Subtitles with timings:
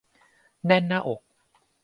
[0.65, 1.21] แน่นหน้าอก